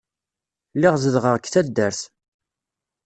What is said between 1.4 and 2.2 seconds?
taddart.